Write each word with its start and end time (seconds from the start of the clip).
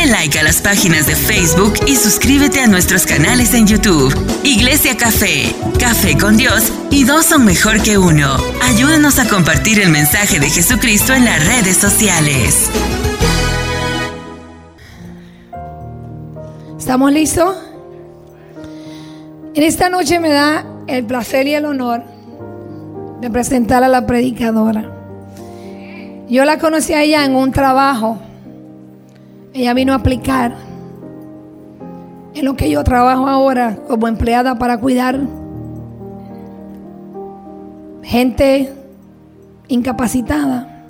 Dale 0.00 0.12
like 0.12 0.38
a 0.38 0.42
las 0.42 0.62
páginas 0.62 1.06
de 1.06 1.14
Facebook 1.14 1.74
y 1.86 1.94
suscríbete 1.94 2.60
a 2.60 2.66
nuestros 2.66 3.04
canales 3.04 3.52
en 3.52 3.66
YouTube. 3.66 4.14
Iglesia 4.44 4.96
Café, 4.96 5.54
Café 5.78 6.16
con 6.16 6.38
Dios 6.38 6.72
y 6.90 7.04
dos 7.04 7.26
son 7.26 7.44
mejor 7.44 7.82
que 7.82 7.98
uno. 7.98 8.36
Ayúdanos 8.62 9.18
a 9.18 9.28
compartir 9.28 9.78
el 9.78 9.90
mensaje 9.90 10.40
de 10.40 10.48
Jesucristo 10.48 11.12
en 11.12 11.26
las 11.26 11.46
redes 11.46 11.76
sociales. 11.76 12.70
¿Estamos 16.78 17.12
listos? 17.12 17.56
En 19.54 19.62
esta 19.62 19.90
noche 19.90 20.18
me 20.18 20.30
da 20.30 20.64
el 20.86 21.04
placer 21.04 21.46
y 21.46 21.54
el 21.54 21.66
honor 21.66 22.04
de 23.20 23.28
presentar 23.28 23.84
a 23.84 23.88
la 23.88 24.06
predicadora. 24.06 24.90
Yo 26.30 26.46
la 26.46 26.58
conocí 26.58 26.94
a 26.94 27.02
ella 27.02 27.26
en 27.26 27.34
un 27.34 27.52
trabajo. 27.52 28.18
Ella 29.52 29.74
vino 29.74 29.92
a 29.92 29.96
aplicar 29.96 30.54
en 32.34 32.44
lo 32.44 32.56
que 32.56 32.70
yo 32.70 32.84
trabajo 32.84 33.26
ahora 33.26 33.76
como 33.88 34.06
empleada 34.06 34.58
para 34.58 34.78
cuidar 34.78 35.18
gente 38.02 38.72
incapacitada. 39.68 40.84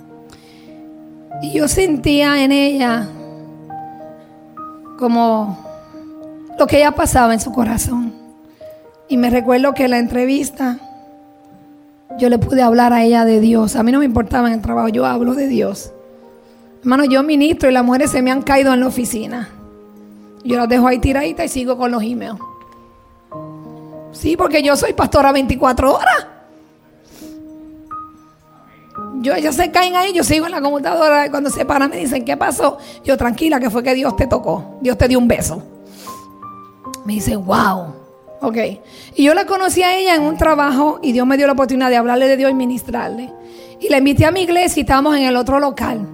Y 1.41 1.53
yo 1.53 1.67
sentía 1.67 2.43
en 2.43 2.51
ella 2.51 3.07
como 4.99 5.57
lo 6.59 6.67
que 6.67 6.77
ella 6.77 6.91
pasaba 6.91 7.33
en 7.33 7.39
su 7.39 7.51
corazón. 7.51 8.13
Y 9.07 9.17
me 9.17 9.31
recuerdo 9.31 9.73
que 9.73 9.85
en 9.85 9.91
la 9.91 9.99
entrevista 9.99 10.77
yo 12.19 12.29
le 12.29 12.37
pude 12.37 12.61
hablar 12.61 12.93
a 12.93 13.03
ella 13.03 13.25
de 13.25 13.39
Dios. 13.39 13.75
A 13.75 13.83
mí 13.83 13.91
no 13.91 13.99
me 13.99 14.05
importaba 14.05 14.47
en 14.47 14.53
el 14.53 14.61
trabajo, 14.61 14.89
yo 14.89 15.05
hablo 15.05 15.33
de 15.33 15.47
Dios. 15.47 15.91
Hermano, 16.81 17.05
yo 17.05 17.21
ministro 17.21 17.69
y 17.69 17.73
las 17.73 17.83
mujeres 17.83 18.11
se 18.11 18.21
me 18.21 18.31
han 18.31 18.41
caído 18.41 18.73
en 18.73 18.79
la 18.79 18.87
oficina. 18.87 19.49
Yo 20.43 20.57
las 20.57 20.67
dejo 20.67 20.87
ahí 20.87 20.97
tiraditas 20.99 21.45
y 21.45 21.49
sigo 21.49 21.77
con 21.77 21.91
los 21.91 22.01
emails. 22.01 22.39
Sí, 24.11 24.35
porque 24.35 24.63
yo 24.63 24.75
soy 24.75 24.93
pastora 24.93 25.31
24 25.31 25.93
horas. 25.93 26.27
Yo, 29.21 29.35
ellas 29.35 29.55
se 29.55 29.69
caen 29.69 29.95
ahí, 29.95 30.13
yo 30.13 30.23
sigo 30.23 30.47
en 30.47 30.51
la 30.51 30.61
computadora 30.61 31.27
y 31.27 31.29
cuando 31.29 31.51
se 31.51 31.63
paran 31.63 31.91
me 31.91 31.97
dicen, 31.97 32.25
¿qué 32.25 32.35
pasó? 32.35 32.79
Yo, 33.03 33.15
tranquila, 33.17 33.59
que 33.59 33.69
fue 33.69 33.83
que 33.83 33.93
Dios 33.93 34.15
te 34.15 34.25
tocó. 34.25 34.79
Dios 34.81 34.97
te 34.97 35.07
dio 35.07 35.19
un 35.19 35.27
beso. 35.27 35.61
Me 37.05 37.13
dicen, 37.13 37.45
wow. 37.45 37.93
Ok. 38.41 38.57
Y 39.15 39.23
yo 39.23 39.35
la 39.35 39.45
conocí 39.45 39.83
a 39.83 39.95
ella 39.95 40.15
en 40.15 40.23
un 40.23 40.37
trabajo 40.37 40.99
y 41.03 41.11
Dios 41.11 41.27
me 41.27 41.37
dio 41.37 41.45
la 41.45 41.53
oportunidad 41.53 41.91
de 41.91 41.97
hablarle 41.97 42.27
de 42.27 42.37
Dios 42.37 42.49
y 42.49 42.55
ministrarle. 42.55 43.31
Y 43.79 43.89
la 43.89 43.99
invité 43.99 44.25
a 44.25 44.31
mi 44.31 44.41
iglesia 44.41 44.79
y 44.79 44.81
estábamos 44.81 45.15
en 45.15 45.23
el 45.23 45.35
otro 45.35 45.59
local. 45.59 46.07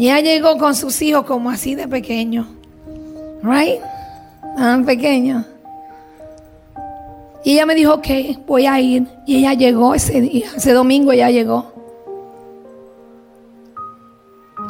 Y 0.00 0.04
ella 0.04 0.20
llegó 0.20 0.56
con 0.56 0.74
sus 0.74 1.02
hijos 1.02 1.26
como 1.26 1.50
así 1.50 1.74
de 1.74 1.86
pequeño. 1.86 2.46
Right? 3.42 3.82
Tan 4.56 4.86
pequeño. 4.86 5.44
Y 7.44 7.52
ella 7.52 7.66
me 7.66 7.74
dijo, 7.74 7.92
ok, 7.92 8.06
voy 8.46 8.64
a 8.64 8.80
ir. 8.80 9.06
Y 9.26 9.36
ella 9.36 9.52
llegó 9.52 9.94
ese 9.94 10.22
día, 10.22 10.46
ese 10.56 10.72
domingo 10.72 11.12
ella 11.12 11.28
llegó. 11.28 11.70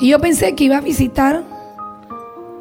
Y 0.00 0.08
yo 0.08 0.18
pensé 0.18 0.56
que 0.56 0.64
iba 0.64 0.78
a 0.78 0.80
visitar, 0.80 1.44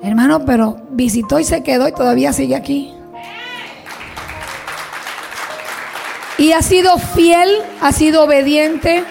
hermano, 0.03 0.45
pero 0.45 0.77
visitó 0.91 1.39
y 1.39 1.45
se 1.45 1.63
quedó 1.63 1.87
y 1.87 1.91
todavía 1.91 2.33
sigue 2.33 2.55
aquí. 2.55 2.93
Y 6.37 6.51
ha 6.51 6.61
sido 6.61 6.99
fiel, 6.99 7.49
ha 7.81 7.91
sido 7.91 8.25
obediente, 8.25 9.03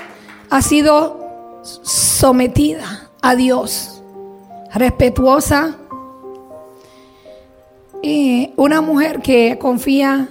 ha 0.48 0.62
sido 0.62 1.60
sometida 1.82 3.07
a 3.22 3.34
Dios, 3.34 4.02
respetuosa. 4.72 5.76
Y 8.02 8.52
una 8.56 8.80
mujer 8.80 9.20
que 9.20 9.58
confía 9.58 10.28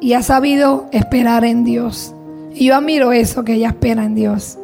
y 0.00 0.14
ha 0.14 0.22
sabido 0.22 0.86
esperar 0.92 1.44
en 1.44 1.64
Dios. 1.64 2.14
Y 2.52 2.66
yo 2.66 2.76
admiro 2.76 3.12
eso 3.12 3.44
que 3.44 3.54
ella 3.54 3.68
espera 3.68 4.04
en 4.04 4.14
Dios. 4.14 4.58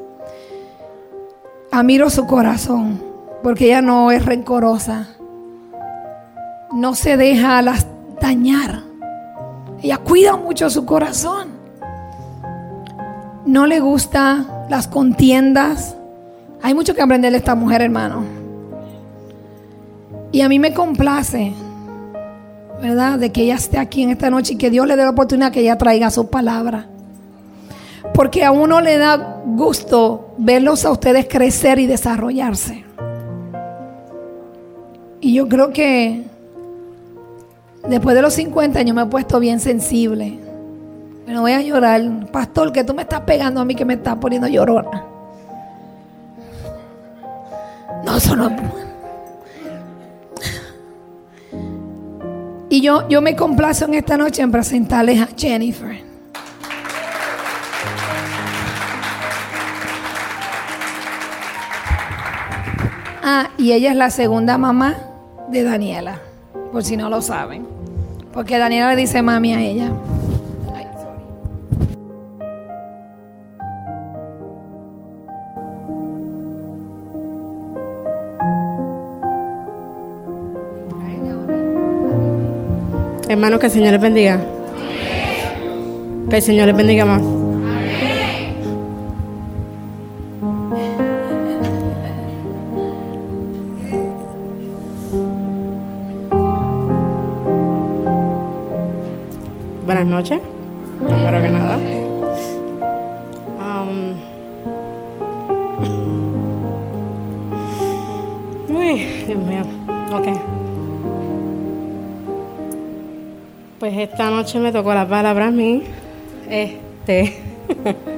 Admiro 1.70 2.10
su 2.10 2.26
corazón, 2.26 3.02
porque 3.42 3.66
ella 3.66 3.82
no 3.82 4.10
es 4.10 4.24
rencorosa. 4.24 5.08
No 6.72 6.94
se 6.94 7.16
deja 7.16 7.62
dañar. 8.20 8.82
Ella 9.82 9.98
cuida 9.98 10.36
mucho 10.36 10.70
su 10.70 10.86
corazón. 10.86 11.48
No 13.44 13.66
le 13.66 13.80
gusta 13.80 14.66
las 14.70 14.88
contiendas. 14.88 15.96
Hay 16.62 16.74
mucho 16.74 16.94
que 16.94 17.02
aprender 17.02 17.32
de 17.32 17.38
esta 17.38 17.54
mujer, 17.54 17.82
hermano. 17.82 18.24
Y 20.30 20.40
a 20.40 20.48
mí 20.48 20.58
me 20.58 20.72
complace, 20.72 21.52
¿verdad? 22.80 23.18
De 23.18 23.32
que 23.32 23.42
ella 23.42 23.56
esté 23.56 23.78
aquí 23.78 24.02
en 24.02 24.10
esta 24.10 24.30
noche 24.30 24.54
y 24.54 24.56
que 24.56 24.70
Dios 24.70 24.86
le 24.86 24.96
dé 24.96 25.02
la 25.02 25.10
oportunidad 25.10 25.52
que 25.52 25.60
ella 25.60 25.76
traiga 25.76 26.10
su 26.10 26.30
palabra. 26.30 26.86
Porque 28.14 28.44
a 28.44 28.50
uno 28.50 28.80
le 28.80 28.98
da 28.98 29.40
gusto 29.44 30.34
verlos 30.38 30.84
a 30.84 30.90
ustedes 30.90 31.26
crecer 31.28 31.78
y 31.78 31.86
desarrollarse. 31.86 32.84
Y 35.20 35.34
yo 35.34 35.48
creo 35.48 35.72
que 35.72 36.24
Después 37.88 38.14
de 38.14 38.22
los 38.22 38.34
50 38.34 38.78
años 38.78 38.94
me 38.94 39.02
he 39.02 39.06
puesto 39.06 39.40
bien 39.40 39.58
sensible. 39.58 40.38
Me 41.26 41.38
voy 41.38 41.52
a 41.52 41.60
llorar. 41.62 42.30
Pastor, 42.30 42.72
que 42.72 42.84
tú 42.84 42.94
me 42.94 43.02
estás 43.02 43.22
pegando 43.22 43.60
a 43.60 43.64
mí 43.64 43.74
que 43.74 43.84
me 43.84 43.94
estás 43.94 44.16
poniendo 44.16 44.46
llorona. 44.46 45.04
No, 48.04 48.16
eso 48.16 48.36
no. 48.36 48.50
Y 52.68 52.80
yo, 52.80 53.06
yo 53.08 53.20
me 53.20 53.36
complazo 53.36 53.84
en 53.84 53.94
esta 53.94 54.16
noche 54.16 54.42
en 54.42 54.50
presentarles 54.50 55.20
a 55.20 55.28
Jennifer. 55.36 56.02
Ah, 63.22 63.50
y 63.58 63.72
ella 63.72 63.90
es 63.90 63.96
la 63.96 64.10
segunda 64.10 64.58
mamá 64.58 64.96
de 65.48 65.62
Daniela 65.62 66.18
por 66.72 66.82
si 66.82 66.96
no 66.96 67.10
lo 67.10 67.20
saben. 67.20 67.66
Porque 68.32 68.58
Daniela 68.58 68.94
le 68.94 68.96
dice 68.96 69.20
mami 69.20 69.52
a 69.52 69.60
ella. 69.60 69.92
Hermanos, 83.32 83.60
que 83.60 83.66
el 83.66 83.72
Señor 83.72 83.92
les 83.92 84.00
bendiga. 84.00 84.38
Que 86.28 86.36
el 86.36 86.42
Señor 86.42 86.66
les 86.66 86.76
bendiga 86.76 87.06
más. 87.06 87.22
Buenas 99.86 100.06
noches. 100.06 100.38
Primero 100.98 101.42
que 101.42 101.48
nada. 101.48 101.78
Um, 103.58 104.14
Uy, 108.76 109.06
Dios 109.26 109.38
mío. 109.38 109.62
Ok. 110.12 110.61
Pues 113.82 113.98
esta 113.98 114.30
noche 114.30 114.60
me 114.60 114.70
tocó 114.70 114.94
la 114.94 115.08
palabra 115.08 115.48
a 115.48 115.50
mí. 115.50 115.82
Este. 116.48 117.34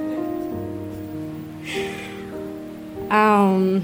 Um, 3.11 3.81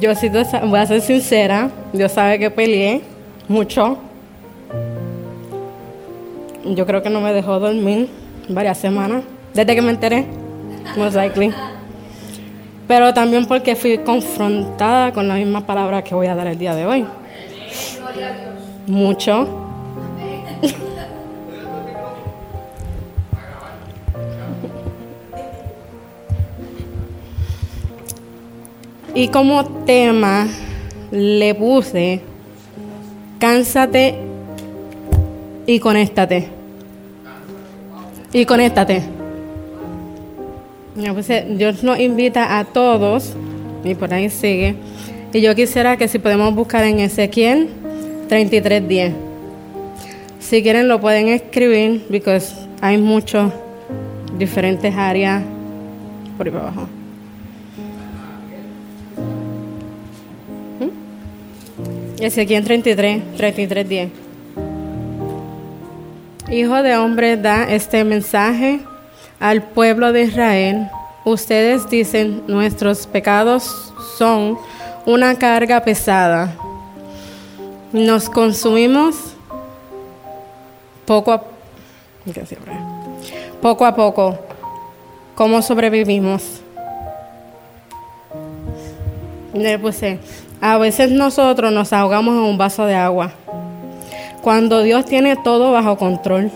yo 0.00 0.14
sí, 0.14 0.30
voy 0.30 0.78
a 0.80 0.86
ser 0.86 1.02
sincera. 1.02 1.70
Dios 1.92 2.10
sabe 2.12 2.38
que 2.38 2.50
peleé 2.50 3.02
mucho. 3.46 3.98
Yo 6.64 6.86
creo 6.86 7.02
que 7.02 7.10
no 7.10 7.20
me 7.20 7.32
dejó 7.32 7.60
dormir 7.60 8.08
varias 8.48 8.78
semanas. 8.78 9.22
Desde 9.52 9.74
que 9.74 9.82
me 9.82 9.90
enteré. 9.90 10.26
Most 10.96 11.14
likely. 11.14 11.52
Pero 12.88 13.12
también 13.12 13.46
porque 13.46 13.76
fui 13.76 13.98
confrontada 13.98 15.12
con 15.12 15.28
la 15.28 15.34
misma 15.34 15.66
palabra 15.66 16.02
que 16.02 16.14
voy 16.14 16.26
a 16.26 16.34
dar 16.34 16.46
el 16.46 16.58
día 16.58 16.74
de 16.74 16.86
hoy. 16.86 17.06
Mucho. 18.86 19.63
Y 29.14 29.28
como 29.28 29.64
tema 29.84 30.48
le 31.12 31.54
puse, 31.54 32.20
cánsate 33.38 34.16
y 35.66 35.78
conéctate. 35.78 36.48
Y 38.32 38.44
conéctate. 38.44 39.02
Ya 40.96 41.14
puse, 41.14 41.46
Dios 41.50 41.84
nos 41.84 42.00
invita 42.00 42.58
a 42.58 42.64
todos, 42.64 43.34
y 43.84 43.94
por 43.94 44.12
ahí 44.12 44.30
sigue, 44.30 44.76
Y 45.32 45.40
yo 45.40 45.54
quisiera 45.54 45.96
que 45.96 46.08
si 46.08 46.18
podemos 46.18 46.54
buscar 46.54 46.84
en 46.84 47.00
Ezequiel 47.00 47.68
33.10. 48.28 49.12
Si 50.38 50.62
quieren 50.62 50.88
lo 50.88 51.00
pueden 51.00 51.28
escribir, 51.28 52.04
porque 52.08 52.40
hay 52.80 52.98
muchos 52.98 53.52
diferentes 54.38 54.94
áreas 54.94 55.42
por 56.36 56.48
ahí 56.48 56.54
abajo. 56.54 56.88
Ezequiel 62.24 62.64
33, 62.64 63.36
33, 63.36 63.86
10. 63.86 64.10
Hijo 66.50 66.82
de 66.82 66.96
hombre, 66.96 67.36
da 67.36 67.64
este 67.64 68.02
mensaje 68.02 68.80
al 69.38 69.62
pueblo 69.62 70.10
de 70.10 70.22
Israel. 70.22 70.88
Ustedes 71.26 71.86
dicen, 71.90 72.42
nuestros 72.46 73.06
pecados 73.06 73.92
son 74.16 74.56
una 75.04 75.38
carga 75.38 75.80
pesada. 75.84 76.54
Nos 77.92 78.30
consumimos 78.30 79.16
poco 81.04 81.30
a, 81.30 81.44
poco 83.60 83.84
a 83.84 83.94
poco. 83.94 84.38
¿Cómo 85.34 85.60
sobrevivimos? 85.60 86.62
Le 89.52 89.78
puse, 89.78 90.18
a 90.64 90.78
veces 90.78 91.10
nosotros 91.10 91.70
nos 91.72 91.92
ahogamos 91.92 92.36
en 92.36 92.40
un 92.40 92.56
vaso 92.56 92.86
de 92.86 92.94
agua, 92.94 93.32
cuando 94.40 94.82
Dios 94.82 95.04
tiene 95.04 95.36
todo 95.36 95.72
bajo 95.72 95.98
control. 95.98 96.50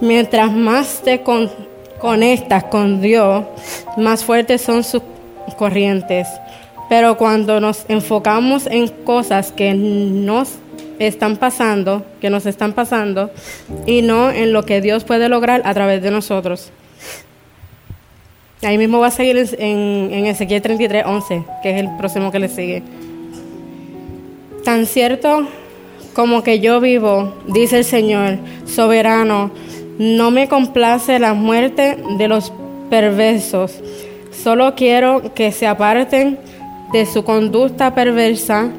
Mientras 0.00 0.52
más 0.52 1.02
te 1.02 1.20
conectas 1.98 2.62
con 2.62 3.00
Dios, 3.00 3.44
más 3.96 4.24
fuertes 4.24 4.60
son 4.60 4.84
sus 4.84 5.02
corrientes. 5.58 6.28
Pero 6.88 7.16
cuando 7.16 7.58
nos 7.58 7.84
enfocamos 7.88 8.68
en 8.68 8.86
cosas 8.86 9.50
que 9.50 9.74
nos 9.74 10.48
están 11.00 11.38
pasando, 11.38 12.04
que 12.20 12.30
nos 12.30 12.46
están 12.46 12.72
pasando, 12.72 13.32
y 13.84 14.02
no 14.02 14.30
en 14.30 14.52
lo 14.52 14.64
que 14.64 14.80
Dios 14.80 15.02
puede 15.02 15.28
lograr 15.28 15.60
a 15.64 15.74
través 15.74 16.02
de 16.02 16.12
nosotros. 16.12 16.70
Ahí 18.62 18.76
mismo 18.76 18.98
va 19.00 19.06
a 19.06 19.10
seguir 19.10 19.36
en, 19.58 20.12
en 20.12 20.26
Ezequiel 20.26 20.60
33, 20.60 21.04
11, 21.06 21.44
que 21.62 21.70
es 21.70 21.80
el 21.80 21.96
próximo 21.96 22.30
que 22.30 22.38
le 22.38 22.48
sigue. 22.48 22.82
Tan 24.64 24.86
cierto 24.86 25.46
como 26.12 26.42
que 26.42 26.60
yo 26.60 26.80
vivo, 26.80 27.34
dice 27.46 27.78
el 27.78 27.84
Señor, 27.84 28.38
soberano, 28.66 29.50
no 29.98 30.30
me 30.30 30.48
complace 30.48 31.18
la 31.18 31.34
muerte 31.34 31.96
de 32.18 32.28
los 32.28 32.52
perversos. 32.90 33.80
Solo 34.30 34.74
quiero 34.74 35.34
que 35.34 35.52
se 35.52 35.66
aparten 35.66 36.38
de 36.92 37.06
su 37.06 37.24
conducta 37.24 37.94
perversa 37.94 38.70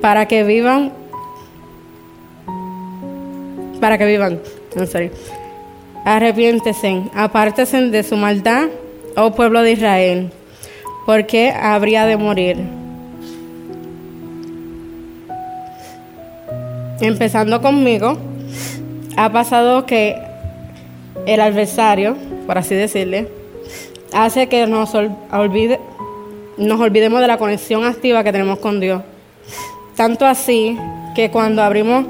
para 0.00 0.26
que 0.26 0.44
vivan 0.44 0.92
para 3.80 3.98
que 3.98 4.06
vivan. 4.06 4.40
No, 4.76 4.86
sorry. 4.86 5.10
Apártese 7.14 7.80
de 7.90 8.02
su 8.04 8.16
maldad, 8.16 8.68
oh 9.16 9.32
pueblo 9.32 9.62
de 9.62 9.72
Israel, 9.72 10.30
porque 11.06 11.50
habría 11.50 12.06
de 12.06 12.16
morir. 12.16 12.56
Empezando 17.00 17.60
conmigo, 17.60 18.16
ha 19.16 19.32
pasado 19.32 19.86
que 19.86 20.16
el 21.26 21.40
adversario, 21.40 22.16
por 22.46 22.58
así 22.58 22.74
decirle, 22.74 23.28
hace 24.12 24.48
que 24.48 24.66
nos, 24.66 24.94
olvide, 24.94 25.80
nos 26.56 26.80
olvidemos 26.80 27.20
de 27.20 27.26
la 27.26 27.38
conexión 27.38 27.84
activa 27.84 28.22
que 28.22 28.32
tenemos 28.32 28.58
con 28.58 28.80
Dios. 28.80 29.02
Tanto 29.96 30.26
así 30.26 30.78
que 31.14 31.30
cuando 31.30 31.62
abrimos 31.62 32.06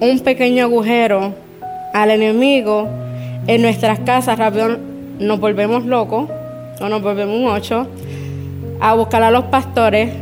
un 0.00 0.20
pequeño 0.20 0.64
agujero 0.64 1.34
al 1.94 2.10
enemigo 2.10 2.88
en 3.46 3.62
nuestras 3.62 4.00
casas, 4.00 4.38
rápido 4.38 4.78
nos 5.18 5.38
volvemos 5.38 5.84
locos 5.84 6.28
o 6.82 6.88
nos 6.88 7.02
volvemos 7.02 7.36
un 7.36 7.46
ocho 7.46 7.86
a 8.80 8.94
buscar 8.94 9.22
a 9.22 9.30
los 9.30 9.44
pastores 9.44 10.12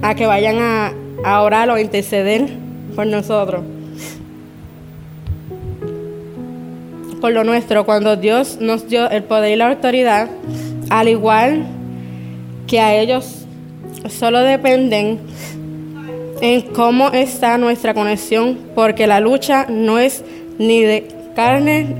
a 0.00 0.14
que 0.14 0.26
vayan 0.26 0.58
a, 0.58 0.92
a 1.24 1.42
orar 1.42 1.70
o 1.70 1.78
interceder 1.78 2.48
por 2.96 3.06
nosotros. 3.06 3.62
por 7.22 7.32
lo 7.32 7.44
nuestro, 7.44 7.86
cuando 7.86 8.16
Dios 8.16 8.58
nos 8.60 8.88
dio 8.88 9.08
el 9.08 9.22
poder 9.22 9.52
y 9.52 9.56
la 9.56 9.68
autoridad, 9.68 10.28
al 10.90 11.06
igual 11.06 11.62
que 12.66 12.80
a 12.80 12.96
ellos 12.96 13.46
solo 14.08 14.40
dependen 14.40 15.20
en 16.40 16.62
cómo 16.72 17.12
está 17.12 17.58
nuestra 17.58 17.94
conexión, 17.94 18.58
porque 18.74 19.06
la 19.06 19.20
lucha 19.20 19.66
no 19.68 20.00
es 20.00 20.24
ni 20.58 20.82
de 20.82 21.06
carne 21.36 21.94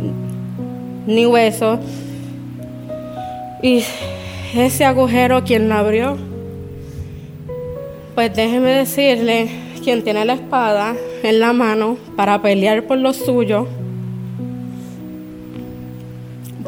ni 1.06 1.24
hueso. 1.24 1.78
Y 3.62 3.84
ese 4.56 4.84
agujero, 4.84 5.44
quien 5.44 5.68
lo 5.68 5.76
abrió? 5.76 6.16
Pues 8.16 8.34
déjeme 8.34 8.70
decirle, 8.70 9.48
quien 9.82 10.02
tiene 10.02 10.24
la 10.24 10.34
espada 10.34 10.94
en 11.22 11.38
la 11.38 11.52
mano 11.52 11.96
para 12.16 12.42
pelear 12.42 12.82
por 12.82 12.98
lo 12.98 13.12
suyo, 13.12 13.68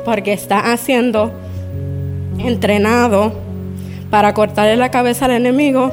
porque 0.05 0.33
está 0.33 0.73
haciendo 0.73 1.33
entrenado 2.39 3.33
para 4.11 4.33
cortarle 4.33 4.77
la 4.77 4.91
cabeza 4.91 5.25
al 5.25 5.33
enemigo. 5.33 5.91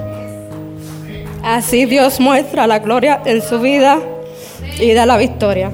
Así 1.44 1.86
Dios 1.86 2.19
muestra 2.19 2.68
la 2.68 2.80
gloria 2.80 3.21
en 3.25 3.42
su 3.42 3.59
vida 3.59 3.98
y 4.80 4.94
da 4.94 5.07
la 5.07 5.18
victoria. 5.18 5.71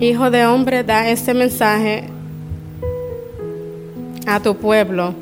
Hijo 0.00 0.30
de 0.30 0.46
hombre, 0.46 0.82
da 0.82 1.10
este 1.10 1.34
mensaje 1.34 2.04
a 4.26 4.40
tu 4.40 4.56
pueblo 4.56 5.14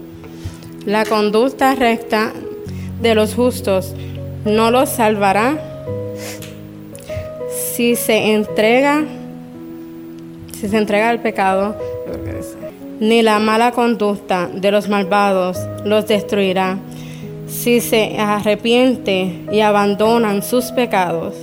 la 0.87 1.05
conducta 1.05 1.75
recta 1.75 2.33
de 3.01 3.15
los 3.15 3.35
justos 3.35 3.95
no 4.45 4.71
los 4.71 4.89
salvará 4.89 5.59
si 7.49 7.97
se 7.97 8.35
entrega 8.35 9.05
si 10.52 10.69
se 10.69 10.76
entrega 10.79 11.09
al 11.09 11.21
pecado 11.21 11.76
ni 13.00 13.23
la 13.23 13.38
mala 13.38 13.73
conducta 13.73 14.49
de 14.52 14.71
los 14.71 14.88
malvados 14.88 15.59
los 15.85 16.07
destruirá 16.07 16.79
si 17.49 17.81
se 17.81 18.19
arrepiente 18.19 19.41
y 19.50 19.61
abandonan 19.61 20.43
sus 20.43 20.67
pecados. 20.67 21.35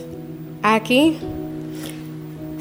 Aquí 0.61 1.17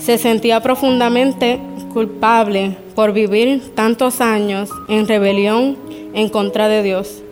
se 0.04 0.18
sentía 0.18 0.60
profundamente 0.60 1.58
culpable 1.94 2.76
por 2.94 3.14
vivir 3.14 3.74
tantos 3.74 4.20
años 4.20 4.68
en 4.86 5.08
rebelión 5.08 5.78
en 6.12 6.28
contra 6.28 6.68
de 6.68 6.82
Dios. 6.82 7.22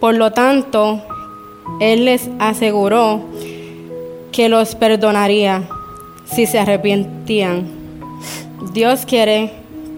Por 0.00 0.14
lo 0.14 0.32
tanto, 0.32 1.02
Él 1.80 2.06
les 2.06 2.30
aseguró 2.38 3.20
que 4.32 4.48
los 4.48 4.74
perdonaría 4.74 5.64
si 6.24 6.46
se 6.46 6.58
arrepentían. 6.58 7.66
Dios 8.72 9.04
quiere 9.04 9.50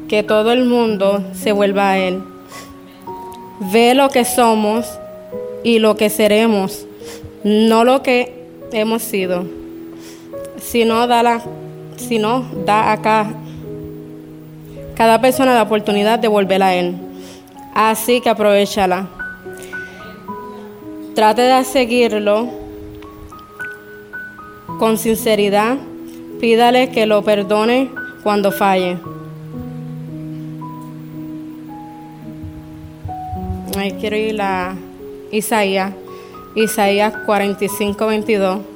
que 0.09 0.25
todo 0.25 0.51
el 0.51 0.65
mundo 0.65 1.23
se 1.33 1.53
vuelva 1.53 1.91
a 1.91 1.99
Él. 1.99 2.23
Ve 3.73 3.95
lo 3.95 4.09
que 4.09 4.25
somos 4.25 4.85
y 5.63 5.79
lo 5.79 5.97
que 5.97 6.11
seremos, 6.11 6.87
no 7.45 7.85
lo 7.85 8.03
que 8.03 8.33
hemos 8.73 9.01
sido, 9.03 9.45
sino 10.61 11.07
da, 11.07 11.23
la, 11.23 11.41
sino 11.97 12.45
da 12.65 12.93
acá 12.93 13.35
cada 14.95 15.21
persona 15.21 15.55
la 15.55 15.63
oportunidad 15.63 16.19
de 16.19 16.29
volver 16.29 16.63
a 16.63 16.75
Él. 16.75 16.95
Así 17.75 18.21
que 18.21 18.31
aprovechala. 18.31 19.09
Trate 21.15 21.43
de 21.43 21.65
seguirlo 21.65 22.49
con 24.79 24.97
sinceridad. 24.99 25.77
Pídale 26.41 26.91
que 26.91 27.07
lo 27.07 27.23
perdone 27.23 27.91
cuando 28.23 28.53
falle. 28.53 28.99
Ahí 33.77 33.93
quiero 33.93 34.17
ir 34.17 34.41
a 34.41 34.77
Isaías, 35.33 35.93
Isaías 36.55 37.13
45, 37.27 38.07
22. 38.07 38.74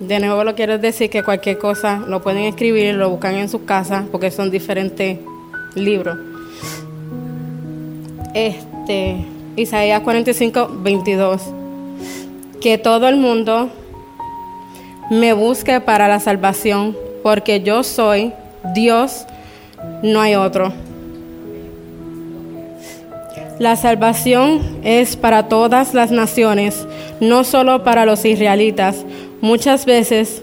De 0.00 0.20
nuevo 0.20 0.44
lo 0.44 0.54
quiero 0.54 0.78
decir 0.78 1.08
que 1.08 1.22
cualquier 1.22 1.56
cosa 1.58 1.98
lo 2.06 2.20
pueden 2.20 2.44
escribir 2.44 2.94
lo 2.94 3.08
buscan 3.08 3.34
en 3.34 3.48
sus 3.48 3.62
casas 3.62 4.04
porque 4.12 4.30
son 4.30 4.50
diferentes 4.50 5.18
libros. 5.74 6.18
Este, 8.34 9.16
Isaías 9.56 10.00
45, 10.02 10.70
22. 10.82 11.42
que 12.60 12.78
todo 12.78 13.08
el 13.08 13.16
mundo 13.16 13.70
me 15.10 15.32
busque 15.32 15.80
para 15.80 16.08
la 16.08 16.20
salvación, 16.20 16.96
porque 17.22 17.62
yo 17.62 17.82
soy 17.82 18.32
Dios, 18.74 19.24
no 20.02 20.20
hay 20.20 20.34
otro. 20.34 20.72
La 23.58 23.76
salvación 23.76 24.60
es 24.82 25.16
para 25.16 25.48
todas 25.48 25.94
las 25.94 26.10
naciones, 26.10 26.86
no 27.20 27.44
solo 27.44 27.84
para 27.84 28.04
los 28.04 28.24
israelitas. 28.24 29.04
Muchas 29.40 29.86
veces 29.86 30.42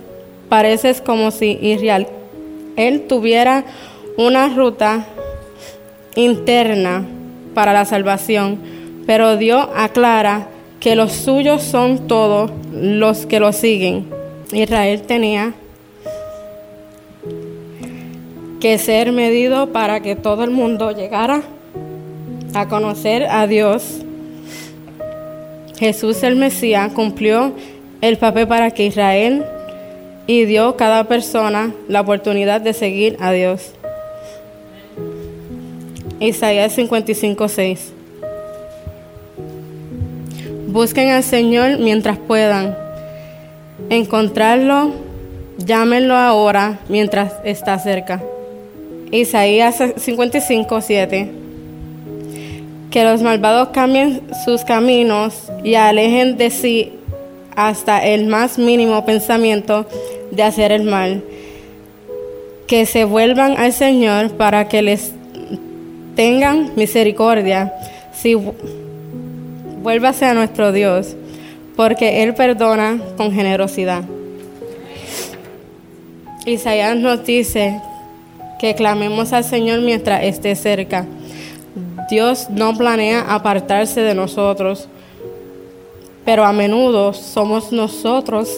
parece 0.50 0.94
como 1.04 1.32
si 1.32 1.58
Israel 1.62 2.08
él 2.76 3.06
tuviera 3.08 3.66
una 4.18 4.50
ruta 4.50 5.06
interna 6.16 7.06
para 7.54 7.74
la 7.74 7.86
salvación, 7.86 8.60
pero 9.06 9.38
Dios 9.38 9.68
aclara 9.76 10.48
que 10.80 10.96
los 10.96 11.12
suyos 11.12 11.62
son 11.62 12.08
todos 12.08 12.52
los 12.72 13.26
que 13.26 13.40
lo 13.40 13.54
siguen. 13.54 14.08
Israel 14.52 15.04
tenía 15.04 15.54
que 18.60 18.78
ser 18.78 19.12
medido 19.12 19.72
para 19.72 20.02
que 20.02 20.16
todo 20.16 20.44
el 20.44 20.52
mundo 20.52 20.92
llegara 20.92 21.42
a 22.54 22.68
conocer 22.68 23.24
a 23.30 23.46
Dios. 23.46 24.00
Jesús 25.78 26.24
el 26.24 26.38
Mesías 26.38 26.92
cumplió 26.94 27.54
el 28.04 28.18
papel 28.18 28.50
para 28.50 28.70
que 28.72 28.86
Israel 28.86 29.46
y 30.28 30.44
dio 30.44 30.76
cada 30.76 31.06
persona 31.06 31.74
la 31.88 32.02
oportunidad 32.02 32.60
de 32.60 32.74
seguir 32.74 33.16
a 33.22 33.32
Dios. 33.32 33.72
Isaías 36.20 36.74
55, 36.74 37.48
6. 37.48 37.94
Busquen 40.68 41.12
al 41.12 41.24
Señor 41.24 41.80
mientras 41.80 42.18
puedan. 42.18 42.76
Encontrarlo, 43.90 44.92
llámenlo 45.58 46.16
ahora 46.16 46.80
mientras 46.90 47.32
está 47.46 47.80
cerca. 47.80 48.22
Isaías 49.12 49.82
55, 49.96 50.82
7. 50.82 51.32
Que 52.92 53.04
los 53.06 53.22
malvados 53.22 53.70
cambien 53.70 54.24
sus 54.44 54.66
caminos 54.66 55.50
y 55.64 55.76
alejen 55.76 56.36
de 56.36 56.50
sí 56.50 56.92
hasta 57.56 58.06
el 58.06 58.28
más 58.28 58.58
mínimo 58.58 59.06
pensamiento 59.06 59.86
de 60.32 60.44
hacer 60.44 60.72
el 60.72 60.84
mal. 60.84 61.24
Que 62.68 62.86
se 62.86 63.06
vuelvan 63.06 63.58
al 63.58 63.74
Señor 63.74 64.32
para 64.32 64.68
que 64.68 64.82
les 64.82 65.12
tengan 66.16 66.72
misericordia. 66.76 67.74
Si 68.14 68.36
vuélvase 69.82 70.26
a 70.26 70.34
nuestro 70.34 70.72
Dios, 70.72 71.16
porque 71.76 72.24
Él 72.24 72.34
perdona 72.34 73.00
con 73.18 73.32
generosidad. 73.32 74.04
Isaías 76.46 76.98
nos 76.98 77.26
dice 77.26 77.80
que 78.60 78.76
clamemos 78.76 79.34
al 79.34 79.44
Señor 79.44 79.82
mientras 79.82 80.24
esté 80.24 80.56
cerca. 80.56 81.06
Dios 82.10 82.50
no 82.50 82.78
planea 82.78 83.22
apartarse 83.34 84.02
de 84.02 84.14
nosotros, 84.14 84.88
pero 86.26 86.46
a 86.46 86.54
menudo 86.54 87.14
somos 87.14 87.72
nosotros 87.72 88.50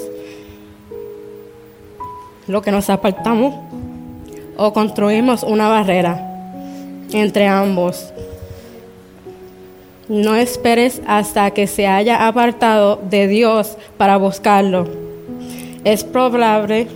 lo 2.48 2.62
que 2.62 2.72
nos 2.72 2.90
apartamos 2.90 3.56
o 4.58 4.72
construimos 4.74 5.44
una 5.44 5.68
barrera 5.68 6.22
entre 7.12 7.48
ambos. 7.48 8.14
No 10.08 10.36
esperes 10.36 11.02
hasta 11.08 11.50
que 11.52 11.66
se 11.66 11.88
haya 11.88 12.28
apartado 12.28 13.02
de 13.10 13.28
Dios 13.28 13.78
para 13.98 14.18
buscarlo. 14.18 14.88
Es 15.84 16.04
probable 16.04 16.88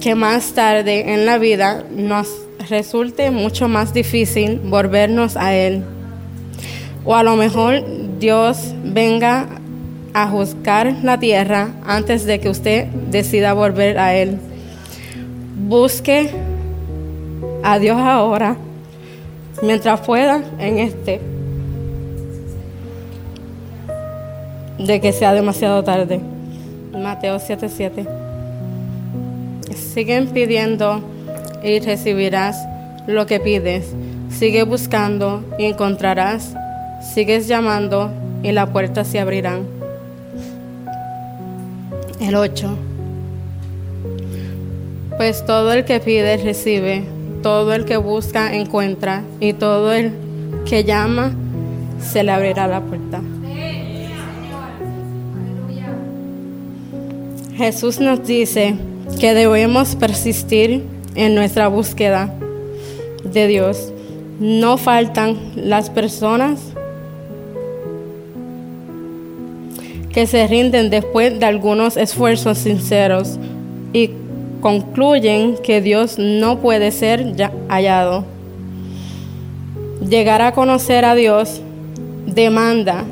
que 0.00 0.14
más 0.14 0.52
tarde 0.52 1.14
en 1.14 1.26
la 1.26 1.38
vida 1.38 1.84
nos 1.90 2.28
resulte 2.68 3.30
mucho 3.30 3.68
más 3.68 3.92
difícil 3.92 4.60
volvernos 4.60 5.36
a 5.36 5.54
Él. 5.54 5.82
O 7.04 7.14
a 7.14 7.22
lo 7.22 7.36
mejor 7.36 7.82
Dios 8.18 8.74
venga 8.82 9.46
a 10.14 10.28
juzgar 10.28 10.94
la 11.02 11.18
tierra 11.18 11.70
antes 11.84 12.24
de 12.24 12.40
que 12.40 12.48
usted 12.48 12.86
decida 13.10 13.52
volver 13.52 13.98
a 13.98 14.14
Él. 14.14 14.38
Busque 15.68 16.30
a 17.62 17.78
Dios 17.78 17.98
ahora, 17.98 18.56
mientras 19.62 20.00
pueda, 20.00 20.42
en 20.58 20.78
este, 20.78 21.20
de 24.78 25.00
que 25.00 25.12
sea 25.12 25.32
demasiado 25.32 25.82
tarde. 25.82 26.20
Mateo 26.92 27.38
7:7. 27.38 28.06
Siguen 29.74 30.28
pidiendo 30.28 31.02
y 31.62 31.80
recibirás 31.80 32.64
lo 33.06 33.26
que 33.26 33.40
pides. 33.40 33.92
Sigue 34.30 34.62
buscando 34.64 35.44
y 35.58 35.64
encontrarás. 35.64 36.54
Sigues 37.12 37.46
llamando 37.46 38.10
y 38.42 38.52
la 38.52 38.72
puerta 38.72 39.04
se 39.04 39.20
abrirán. 39.20 39.66
El 42.20 42.34
8. 42.34 42.76
Pues 45.16 45.44
todo 45.44 45.72
el 45.72 45.84
que 45.84 46.00
pide 46.00 46.36
recibe, 46.38 47.04
todo 47.42 47.72
el 47.72 47.84
que 47.84 47.98
busca 47.98 48.54
encuentra 48.54 49.22
y 49.38 49.52
todo 49.52 49.92
el 49.92 50.12
que 50.64 50.82
llama 50.84 51.32
se 52.00 52.24
le 52.24 52.32
abrirá 52.32 52.66
la 52.66 52.80
puerta. 52.80 53.20
Jesús 57.56 58.00
nos 58.00 58.26
dice 58.26 58.74
que 59.20 59.34
debemos 59.34 59.94
persistir 59.94 60.82
en 61.14 61.34
nuestra 61.36 61.68
búsqueda 61.68 62.34
de 63.22 63.46
Dios. 63.46 63.92
No 64.40 64.76
faltan 64.78 65.38
las 65.54 65.90
personas 65.90 66.73
que 70.14 70.28
se 70.28 70.46
rinden 70.46 70.90
después 70.90 71.40
de 71.40 71.44
algunos 71.44 71.96
esfuerzos 71.96 72.58
sinceros 72.58 73.36
y 73.92 74.10
concluyen 74.60 75.56
que 75.60 75.80
Dios 75.80 76.20
no 76.20 76.60
puede 76.60 76.92
ser 76.92 77.34
hallado. 77.68 78.24
Llegar 80.08 80.40
a 80.40 80.52
conocer 80.52 81.04
a 81.04 81.16
Dios 81.16 81.60
demanda 82.26 83.04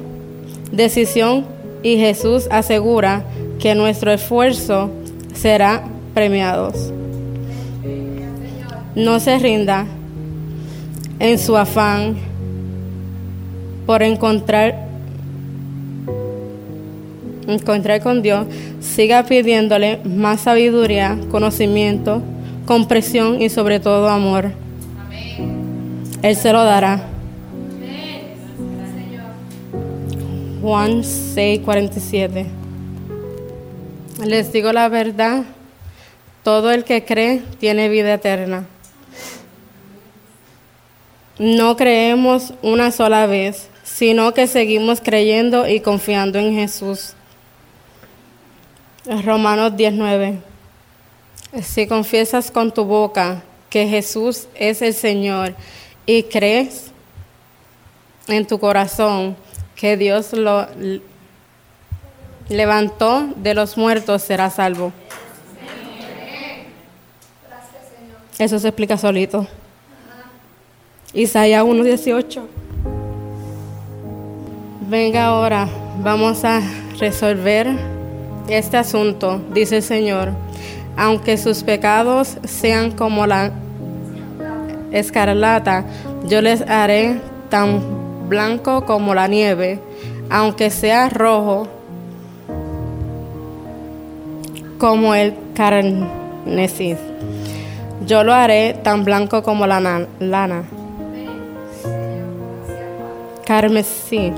decisión 0.70 1.44
y 1.82 1.96
Jesús 1.96 2.46
asegura 2.52 3.24
que 3.58 3.74
nuestro 3.74 4.12
esfuerzo 4.12 4.90
será 5.34 5.82
premiado. 6.14 6.72
No 8.94 9.18
se 9.18 9.40
rinda 9.40 9.86
en 11.18 11.38
su 11.40 11.56
afán 11.56 12.14
por 13.86 14.04
encontrar 14.04 14.91
encontrar 17.52 18.00
con 18.02 18.22
Dios, 18.22 18.46
siga 18.80 19.24
pidiéndole 19.24 19.98
más 20.04 20.42
sabiduría, 20.42 21.18
conocimiento, 21.30 22.22
comprensión 22.66 23.40
y 23.40 23.48
sobre 23.48 23.80
todo 23.80 24.08
amor. 24.08 24.52
Él 26.22 26.36
se 26.36 26.52
lo 26.52 26.64
dará. 26.64 27.08
Juan 30.62 31.02
6, 31.02 31.60
47. 31.64 32.46
Les 34.24 34.52
digo 34.52 34.72
la 34.72 34.88
verdad, 34.88 35.42
todo 36.44 36.70
el 36.70 36.84
que 36.84 37.04
cree 37.04 37.42
tiene 37.58 37.88
vida 37.88 38.14
eterna. 38.14 38.66
No 41.40 41.76
creemos 41.76 42.54
una 42.62 42.92
sola 42.92 43.26
vez, 43.26 43.68
sino 43.82 44.32
que 44.32 44.46
seguimos 44.46 45.00
creyendo 45.00 45.68
y 45.68 45.80
confiando 45.80 46.38
en 46.38 46.54
Jesús. 46.54 47.14
Romanos 49.04 49.76
19. 49.76 50.38
Si 51.62 51.86
confiesas 51.86 52.50
con 52.50 52.72
tu 52.72 52.84
boca 52.84 53.42
que 53.68 53.86
Jesús 53.88 54.46
es 54.54 54.80
el 54.80 54.94
Señor 54.94 55.54
y 56.06 56.22
crees 56.24 56.92
en 58.28 58.46
tu 58.46 58.58
corazón 58.58 59.36
que 59.74 59.96
Dios 59.96 60.32
lo 60.32 60.66
levantó 62.48 63.28
de 63.36 63.54
los 63.54 63.76
muertos, 63.76 64.22
serás 64.22 64.54
salvo. 64.54 64.92
Eso 68.38 68.58
se 68.58 68.68
explica 68.68 68.96
solito. 68.96 69.46
Isaías 71.12 71.64
1.18. 71.64 72.42
Venga 74.88 75.26
ahora, 75.26 75.68
vamos 76.02 76.44
a 76.44 76.60
resolver 76.98 77.91
este 78.48 78.76
asunto, 78.76 79.40
dice 79.52 79.76
el 79.76 79.82
Señor, 79.82 80.32
aunque 80.96 81.38
sus 81.38 81.62
pecados 81.62 82.38
sean 82.44 82.90
como 82.90 83.26
la 83.26 83.52
escarlata, 84.90 85.84
yo 86.26 86.42
les 86.42 86.62
haré 86.62 87.20
tan 87.48 88.28
blanco 88.28 88.84
como 88.84 89.14
la 89.14 89.28
nieve, 89.28 89.80
aunque 90.30 90.70
sea 90.70 91.08
rojo 91.08 91.68
como 94.78 95.14
el 95.14 95.34
carnesí. 95.54 96.96
Yo 98.06 98.24
lo 98.24 98.34
haré 98.34 98.74
tan 98.82 99.04
blanco 99.04 99.42
como 99.42 99.66
la 99.66 99.80
lana. 100.18 100.64
Carmesí. 103.46 104.32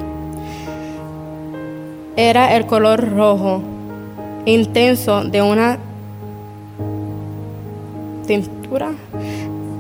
Era 2.17 2.55
el 2.57 2.67
color 2.67 3.11
rojo 3.15 3.63
intenso 4.47 5.25
de 5.25 5.43
una 5.43 5.79
tintura 8.27 8.93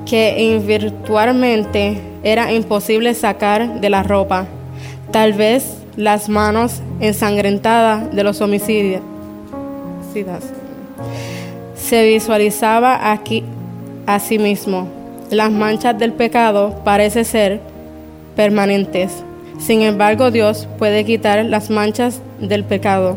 que 0.07 0.43
invirtualmente 0.43 2.01
era 2.23 2.53
imposible 2.53 3.15
sacar 3.15 3.81
de 3.81 3.91
la 3.91 4.03
ropa. 4.03 4.47
Tal 5.11 5.33
vez 5.33 5.77
las 5.97 6.29
manos 6.29 6.81
ensangrentadas 7.01 8.15
de 8.15 8.25
los 8.25 8.41
homicidios. 8.41 9.03
Se 11.75 12.07
visualizaba 12.07 13.13
aquí 13.13 13.45
a 14.07 14.19
sí 14.19 14.39
mismo. 14.39 14.89
Las 15.31 15.51
manchas 15.51 15.99
del 15.99 16.13
pecado 16.13 16.81
parece 16.85 17.25
ser 17.25 17.61
permanentes. 18.37 19.13
Sin 19.59 19.83
embargo, 19.83 20.31
Dios 20.31 20.69
puede 20.79 21.05
quitar 21.05 21.45
las 21.45 21.71
manchas 21.71 22.21
del 22.41 22.65
pecado 22.65 23.17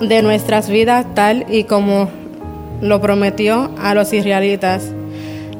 de 0.00 0.22
nuestras 0.22 0.68
vidas 0.68 1.06
tal 1.14 1.46
y 1.48 1.64
como 1.64 2.08
lo 2.80 3.00
prometió 3.00 3.70
a 3.80 3.94
los 3.94 4.12
israelitas. 4.12 4.92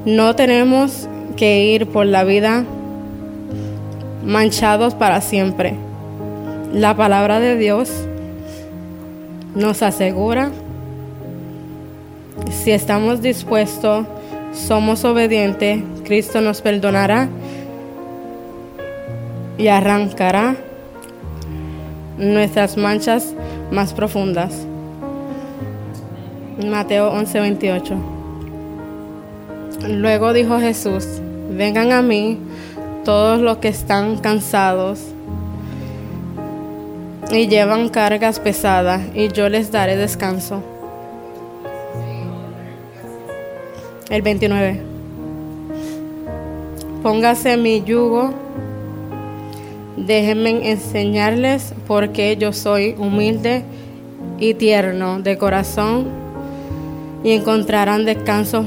No 0.05 0.37
tenemos 0.37 1.09
que 1.37 1.65
ir 1.65 1.87
por 1.87 2.07
la 2.07 2.25
vida 2.25 2.65
manchados 4.25 4.95
para 4.95 5.21
siempre. 5.21 5.75
La 6.73 6.97
palabra 6.97 7.41
de 7.41 7.57
Dios 7.57 7.91
nos 9.55 9.83
asegura, 9.83 10.51
si 12.51 12.71
estamos 12.73 13.23
dispuestos, 13.23 14.07
somos 14.53 15.05
obedientes, 15.05 15.83
Cristo 16.05 16.41
nos 16.41 16.61
perdonará 16.61 17.29
y 19.59 19.69
arrancará 19.69 20.57
nuestras 22.19 22.77
manchas 22.77 23.35
más 23.71 23.93
profundas. 23.93 24.67
Mateo 26.65 27.13
11:28. 27.13 27.97
Luego 29.89 30.33
dijo 30.33 30.59
Jesús, 30.59 31.07
vengan 31.51 31.93
a 31.93 32.03
mí 32.03 32.39
todos 33.05 33.41
los 33.41 33.59
que 33.59 33.69
están 33.69 34.17
cansados 34.17 35.01
y 37.31 37.49
llevan 37.49 37.89
cargas 37.89 38.41
pesadas, 38.41 39.03
y 39.15 39.29
yo 39.29 39.49
les 39.49 39.71
daré 39.71 39.97
descanso. 39.97 40.63
El 44.09 44.23
29. 44.23 44.81
Póngase 47.03 47.57
mi 47.57 47.83
yugo 47.83 48.33
Déjenme 49.97 50.71
enseñarles 50.71 51.73
porque 51.87 52.37
yo 52.37 52.53
soy 52.53 52.95
humilde 52.99 53.65
y 54.39 54.53
tierno 54.53 55.21
de 55.21 55.39
corazón 55.39 56.09
y 57.25 57.33
encontrarán 57.33 58.05
descanso 58.05 58.65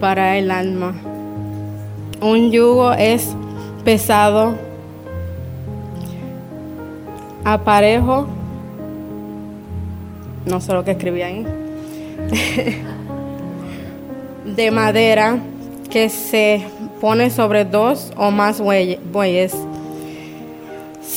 para 0.00 0.36
el 0.38 0.50
alma. 0.50 0.94
Un 2.20 2.50
yugo 2.50 2.92
es 2.94 3.34
pesado, 3.84 4.56
aparejo, 7.44 8.26
no 10.46 10.60
sé 10.60 10.72
lo 10.72 10.84
que 10.84 10.90
escribí 10.90 11.22
ahí, 11.22 11.46
de 14.56 14.70
madera 14.72 15.38
que 15.90 16.08
se 16.08 16.62
pone 17.00 17.30
sobre 17.30 17.64
dos 17.64 18.12
o 18.16 18.32
más 18.32 18.60
bueyes 18.60 19.56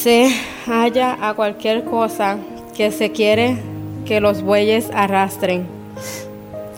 se 0.05 0.29
halla 0.67 1.17
a 1.19 1.33
cualquier 1.33 1.83
cosa 1.83 2.37
que 2.77 2.91
se 2.91 3.11
quiere 3.11 3.57
que 4.05 4.21
los 4.21 4.43
bueyes 4.43 4.91
arrastren. 4.93 5.65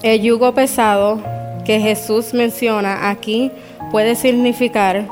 El 0.02 0.22
yugo 0.22 0.54
pesado 0.54 1.20
que 1.66 1.82
Jesús 1.82 2.34
menciona 2.34 3.10
aquí 3.10 3.52
puede 3.92 4.16
significar, 4.16 5.10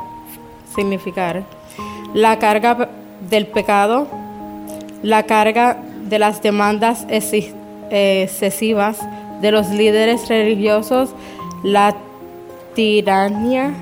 significar 0.74 1.44
la 2.14 2.40
carga 2.40 2.88
del 3.30 3.48
pecado, 3.48 4.08
la 5.04 5.24
carga 5.24 5.76
de 6.08 6.18
las 6.18 6.42
demandas 6.42 7.06
excesivas 7.10 8.98
de 9.42 9.52
los 9.52 9.68
líderes 9.72 10.30
religiosos, 10.30 11.10
la 11.64 11.94
tiranía 12.76 13.74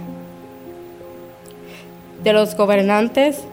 de 2.24 2.34
los 2.34 2.58
gobernantes, 2.58 3.44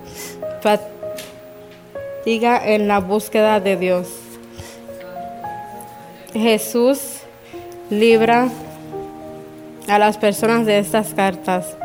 fatiga 0.61 2.61
en 2.65 2.89
la 2.89 3.01
búsqueda 3.01 3.61
de 3.61 3.77
Dios. 3.77 4.09
Jesús 6.33 7.21
libra 7.91 8.49
a 9.89 9.99
las 9.99 10.17
personas 10.17 10.67
de 10.67 10.79
estas 10.79 11.15
cartas. 11.15 11.77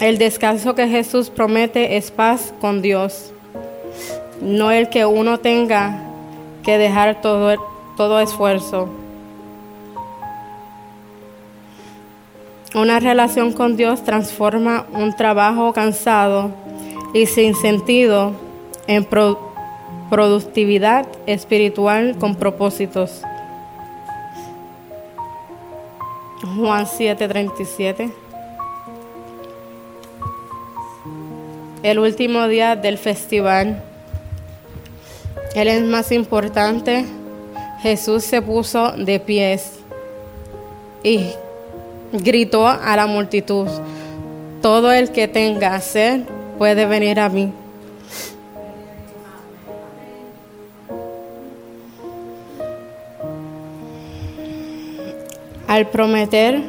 El 0.00 0.18
descanso 0.18 0.74
que 0.74 0.88
Jesús 0.88 1.28
promete 1.28 1.96
es 1.96 2.10
paz 2.10 2.54
con 2.60 2.80
Dios, 2.80 3.32
no 4.40 4.70
el 4.70 4.88
que 4.88 5.04
uno 5.04 5.40
tenga 5.40 6.04
que 6.62 6.78
dejar 6.78 7.20
todo, 7.20 7.56
todo 7.96 8.20
esfuerzo. 8.20 8.88
Una 12.74 13.00
relación 13.00 13.52
con 13.52 13.76
Dios 13.76 14.04
transforma 14.04 14.86
un 14.92 15.16
trabajo 15.16 15.72
cansado 15.72 16.52
y 17.12 17.26
sin 17.26 17.54
sentido 17.54 18.32
en 18.86 19.06
productividad 20.10 21.06
espiritual 21.26 22.16
con 22.18 22.36
propósitos. 22.36 23.22
Juan 26.56 26.86
7:37. 26.86 28.10
El 31.82 31.98
último 31.98 32.48
día 32.48 32.76
del 32.76 32.98
festival, 32.98 33.82
Él 35.54 35.68
es 35.68 35.82
más 35.82 36.10
importante. 36.12 37.04
Jesús 37.80 38.24
se 38.24 38.42
puso 38.42 38.92
de 38.92 39.20
pies 39.20 39.78
y 41.04 41.30
gritó 42.12 42.66
a 42.66 42.96
la 42.96 43.06
multitud, 43.06 43.68
todo 44.60 44.90
el 44.90 45.12
que 45.12 45.28
tenga 45.28 45.80
sed 45.80 46.22
puede 46.58 46.84
venir 46.86 47.20
a 47.20 47.28
mí. 47.28 47.52
Al 55.66 55.86
prometer 55.86 56.60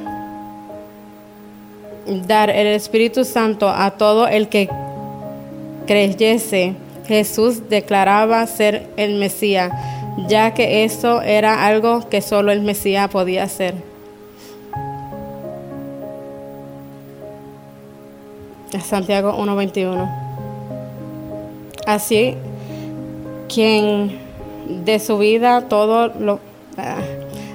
dar 2.27 2.49
el 2.49 2.67
Espíritu 2.67 3.25
Santo 3.25 3.69
a 3.69 3.91
todo 3.91 4.27
el 4.27 4.47
que 4.49 4.69
creyese, 5.87 6.75
Jesús 7.07 7.69
declaraba 7.69 8.45
ser 8.45 8.87
el 8.97 9.15
Mesías, 9.15 9.71
ya 10.27 10.53
que 10.53 10.83
eso 10.83 11.21
era 11.21 11.65
algo 11.65 12.07
que 12.09 12.21
solo 12.21 12.51
el 12.51 12.61
Mesías 12.61 13.09
podía 13.09 13.43
hacer. 13.43 13.88
Santiago 18.83 19.33
1.21. 19.37 20.09
Así, 21.85 22.35
quien 23.53 24.19
de 24.85 24.99
su 24.99 25.17
vida 25.17 25.67
todo 25.67 26.07
lo... 26.07 26.39
Ah, 26.77 26.97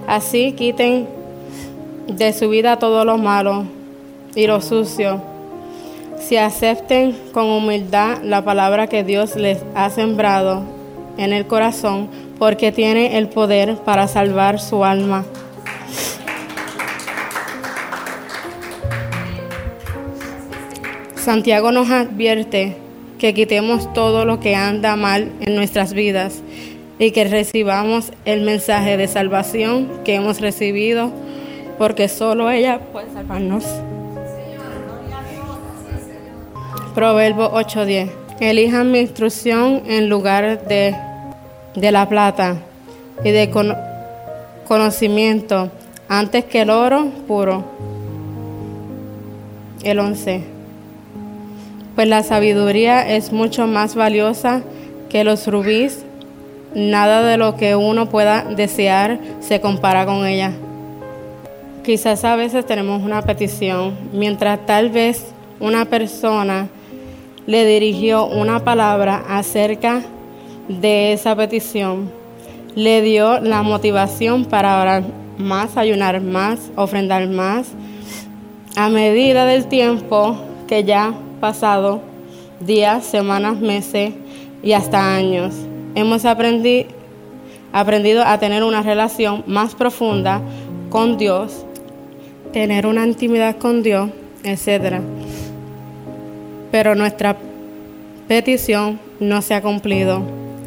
así 0.06 0.52
quiten 0.52 1.08
de 2.08 2.32
su 2.32 2.48
vida 2.48 2.78
todo 2.78 3.04
lo 3.04 3.16
malo 3.16 3.64
y 4.34 4.46
lo 4.46 4.60
sucio. 4.60 5.20
Si 6.18 6.36
acepten 6.36 7.16
con 7.32 7.46
humildad 7.46 8.22
la 8.22 8.44
palabra 8.44 8.86
que 8.86 9.04
Dios 9.04 9.36
les 9.36 9.62
ha 9.74 9.90
sembrado 9.90 10.62
en 11.16 11.32
el 11.32 11.46
corazón, 11.46 12.08
porque 12.38 12.72
tiene 12.72 13.18
el 13.18 13.28
poder 13.28 13.76
para 13.76 14.08
salvar 14.08 14.60
su 14.60 14.84
alma. 14.84 15.24
Santiago 21.24 21.72
nos 21.72 21.90
advierte 21.90 22.76
que 23.18 23.32
quitemos 23.32 23.90
todo 23.94 24.26
lo 24.26 24.40
que 24.40 24.56
anda 24.56 24.94
mal 24.94 25.32
en 25.40 25.54
nuestras 25.56 25.94
vidas 25.94 26.42
y 26.98 27.12
que 27.12 27.24
recibamos 27.24 28.12
el 28.26 28.42
mensaje 28.42 28.98
de 28.98 29.08
salvación 29.08 29.90
que 30.04 30.16
hemos 30.16 30.42
recibido, 30.42 31.10
porque 31.78 32.08
solo 32.08 32.50
ella 32.50 32.78
puede 32.92 33.10
salvarnos. 33.10 33.64
Proverbo 36.94 37.52
8:10. 37.54 38.10
Elijan 38.40 38.92
mi 38.92 38.98
instrucción 38.98 39.80
en 39.86 40.10
lugar 40.10 40.68
de, 40.68 40.94
de 41.74 41.90
la 41.90 42.06
plata 42.06 42.56
y 43.24 43.30
de 43.30 43.50
conocimiento 44.68 45.70
antes 46.06 46.44
que 46.44 46.60
el 46.60 46.68
oro 46.68 47.06
puro. 47.26 47.64
El 49.82 49.98
11. 49.98 50.53
Pues 51.94 52.08
la 52.08 52.24
sabiduría 52.24 53.08
es 53.08 53.32
mucho 53.32 53.68
más 53.68 53.94
valiosa 53.94 54.62
que 55.08 55.22
los 55.22 55.46
rubíes. 55.46 56.04
Nada 56.74 57.22
de 57.22 57.36
lo 57.36 57.56
que 57.56 57.76
uno 57.76 58.08
pueda 58.08 58.42
desear 58.42 59.20
se 59.40 59.60
compara 59.60 60.04
con 60.04 60.26
ella. 60.26 60.52
Quizás 61.84 62.24
a 62.24 62.34
veces 62.34 62.66
tenemos 62.66 63.02
una 63.02 63.22
petición, 63.22 63.94
mientras 64.12 64.66
tal 64.66 64.90
vez 64.90 65.26
una 65.60 65.84
persona 65.84 66.66
le 67.46 67.64
dirigió 67.64 68.26
una 68.26 68.64
palabra 68.64 69.22
acerca 69.28 70.02
de 70.68 71.12
esa 71.12 71.36
petición, 71.36 72.10
le 72.74 73.02
dio 73.02 73.38
la 73.38 73.62
motivación 73.62 74.46
para 74.46 74.80
orar 74.80 75.04
más, 75.38 75.76
ayunar 75.76 76.20
más, 76.22 76.70
ofrendar 76.74 77.28
más. 77.28 77.68
A 78.74 78.88
medida 78.88 79.44
del 79.44 79.66
tiempo 79.66 80.38
que 80.66 80.82
ya 80.82 81.14
pasado, 81.44 82.00
días, 82.58 83.04
semanas, 83.04 83.60
meses 83.60 84.14
y 84.62 84.72
hasta 84.72 85.14
años, 85.14 85.52
hemos 85.94 86.24
aprendido 86.24 86.86
a 88.24 88.38
tener 88.38 88.62
una 88.62 88.80
relación 88.80 89.44
más 89.46 89.74
profunda 89.74 90.40
con 90.88 91.18
Dios, 91.18 91.66
tener 92.54 92.86
una 92.86 93.06
intimidad 93.06 93.58
con 93.58 93.82
Dios, 93.82 94.08
etc. 94.42 95.02
Pero 96.72 96.94
nuestra 96.94 97.36
petición 98.26 98.98
no 99.20 99.42
se 99.42 99.52
ha 99.52 99.60
cumplido. 99.60 100.22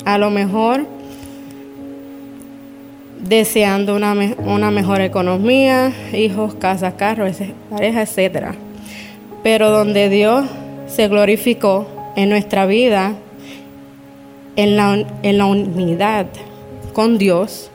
A 0.06 0.20
lo 0.20 0.30
mejor 0.30 0.86
deseando 3.20 3.96
una, 3.96 4.14
una 4.46 4.70
mejor 4.70 5.02
economía, 5.02 5.92
hijos, 6.14 6.54
casas, 6.54 6.94
carros, 6.94 7.36
pareja, 7.72 8.04
etc. 8.04 8.50
Pero 9.42 9.72
donde 9.72 10.10
Dios 10.10 10.46
se 10.88 11.08
glorificó 11.08 11.88
en 12.16 12.30
nuestra 12.30 12.66
vida, 12.66 13.14
en 14.56 14.76
la, 14.76 15.06
en 15.24 15.38
la 15.38 15.46
unidad 15.46 16.28
con 16.94 17.18
Dios, 17.18 17.70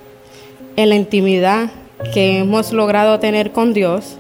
en 0.77 0.89
la 0.89 0.97
intimidad 0.97 1.71
que 2.13 2.39
hemos 2.39 2.73
logrado 2.73 3.21
tener 3.21 3.53
con 3.53 3.73
Dios, 3.73 4.19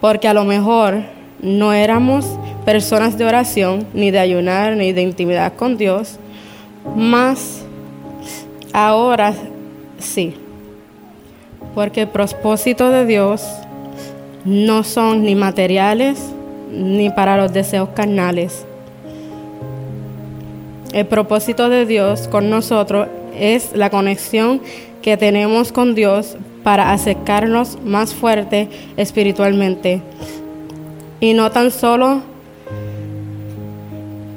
porque 0.00 0.26
a 0.26 0.34
lo 0.34 0.44
mejor 0.44 1.02
no 1.40 1.72
éramos 1.72 2.26
personas 2.64 3.16
de 3.16 3.26
oración, 3.26 3.86
ni 3.94 4.10
de 4.10 4.18
ayunar, 4.18 4.76
ni 4.76 4.92
de 4.92 5.02
intimidad 5.02 5.54
con 5.54 5.76
Dios, 5.76 6.18
más 6.96 7.64
ahora 8.72 9.34
sí 9.98 10.34
porque 11.74 12.02
el 12.02 12.08
propósito 12.08 12.90
de 12.90 13.04
Dios 13.04 13.44
no 14.44 14.84
son 14.84 15.24
ni 15.24 15.34
materiales 15.34 16.20
ni 16.76 17.10
para 17.10 17.36
los 17.36 17.52
deseos 17.52 17.90
carnales. 17.90 18.66
El 20.92 21.06
propósito 21.06 21.68
de 21.68 21.86
Dios 21.86 22.28
con 22.28 22.50
nosotros 22.50 23.08
es 23.36 23.70
la 23.74 23.90
conexión 23.90 24.60
que 25.02 25.16
tenemos 25.16 25.72
con 25.72 25.94
Dios 25.94 26.36
para 26.62 26.92
acercarnos 26.92 27.78
más 27.84 28.14
fuerte 28.14 28.68
espiritualmente. 28.96 30.02
Y 31.20 31.34
no 31.34 31.50
tan 31.50 31.70
solo 31.70 32.22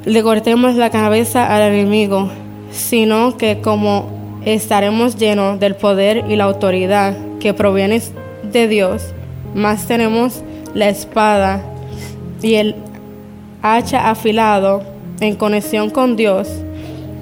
le 0.06 0.24
cortemos 0.24 0.76
la 0.76 0.90
cabeza 0.90 1.54
al 1.54 1.74
enemigo, 1.74 2.30
sino 2.72 3.38
que 3.38 3.60
como 3.62 4.10
estaremos 4.46 5.18
llenos 5.18 5.60
del 5.60 5.76
poder 5.76 6.26
y 6.30 6.36
la 6.38 6.46
autoridad 6.46 7.16
que 7.40 7.54
proviene 7.54 8.02
de 8.44 8.68
Dios, 8.68 9.14
más 9.54 9.88
tenemos 9.88 10.44
la 10.74 10.90
espada 10.90 11.62
y 12.42 12.56
el 12.56 12.76
hacha 13.62 14.10
afilado 14.10 14.84
en 15.20 15.36
conexión 15.36 15.90
con 15.90 16.16
Dios. 16.16 16.50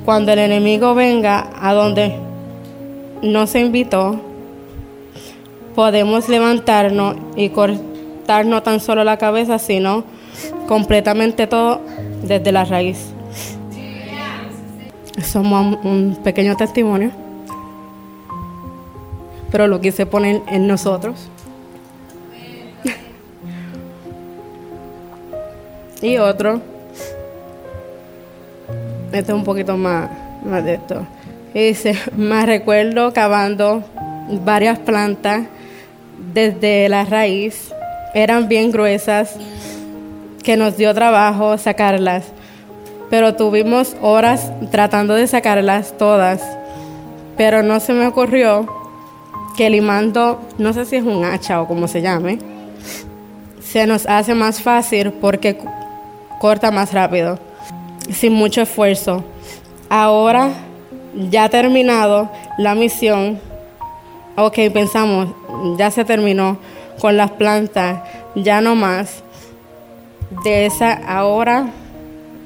Cuando 0.06 0.32
el 0.34 0.40
enemigo 0.40 0.94
venga 0.94 1.50
a 1.60 1.74
donde 1.74 2.16
no 3.22 3.48
se 3.48 3.60
invitó, 3.60 4.20
podemos 5.74 6.30
levantarnos 6.30 7.16
y 7.36 7.50
cortar 7.50 8.46
no 8.46 8.62
tan 8.62 8.80
solo 8.80 9.04
la 9.04 9.18
cabeza, 9.18 9.58
sino 9.58 10.04
completamente 10.68 11.48
todo 11.48 11.82
desde 12.22 12.52
la 12.52 12.66
raíz. 12.66 13.12
Somos 15.24 15.78
un 15.84 16.18
pequeño 16.24 16.56
testimonio 16.56 17.26
pero 19.56 19.68
lo 19.68 19.80
quise 19.80 20.06
poner 20.06 20.42
en 20.48 20.68
nosotros. 20.68 21.30
Y 26.06 26.18
otro, 26.18 26.62
este 29.12 29.32
es 29.32 29.38
un 29.38 29.44
poquito 29.44 29.76
más, 29.78 30.10
más 30.46 30.64
de 30.64 30.76
esto. 30.76 31.06
dice, 31.54 31.98
me 32.16 32.46
recuerdo 32.46 33.14
cavando 33.14 33.84
varias 34.44 34.78
plantas 34.80 35.44
desde 36.34 36.90
la 36.90 37.06
raíz, 37.06 37.74
eran 38.14 38.48
bien 38.48 38.72
gruesas, 38.72 39.36
que 40.44 40.58
nos 40.58 40.78
dio 40.78 40.94
trabajo 40.94 41.58
sacarlas, 41.58 42.26
pero 43.10 43.36
tuvimos 43.36 43.96
horas 44.02 44.52
tratando 44.70 45.16
de 45.16 45.26
sacarlas 45.28 45.98
todas, 45.98 46.42
pero 47.36 47.64
no 47.64 47.80
se 47.80 47.94
me 47.94 48.06
ocurrió 48.06 48.68
que 49.58 49.70
limando, 49.70 50.42
no 50.58 50.74
sé 50.74 50.86
si 50.86 50.98
es 50.98 51.04
un 51.04 51.24
hacha 51.24 51.62
o 51.62 51.68
como 51.68 51.88
se 51.88 52.02
llame, 52.02 52.38
se 53.64 53.88
nos 53.88 54.06
hace 54.06 54.36
más 54.36 54.62
fácil 54.62 55.14
porque 55.14 55.58
corta 56.40 56.72
más 56.72 56.94
rápido, 56.94 57.40
sin 58.12 58.34
mucho 58.34 58.62
esfuerzo. 58.62 59.24
Ahora 59.90 60.52
ya 61.30 61.50
terminado 61.50 62.30
la 62.58 62.76
misión, 62.76 63.40
ok, 64.36 64.58
pensamos, 64.74 65.30
ya 65.78 65.92
se 65.92 66.06
terminó 66.06 66.58
con 67.00 67.18
las 67.18 67.32
plantas, 67.32 68.00
ya 68.36 68.62
no 68.62 68.76
más. 68.76 69.24
De 70.44 70.66
esa 70.66 70.94
ahora, 70.94 71.68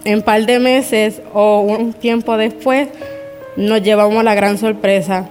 en 0.04 0.22
par 0.22 0.46
de 0.46 0.60
meses 0.60 1.22
o 1.34 1.62
un 1.62 1.94
tiempo 1.94 2.38
después, 2.38 2.90
nos 3.56 3.82
llevamos 3.82 4.24
la 4.24 4.36
gran 4.36 4.58
sorpresa 4.58 5.28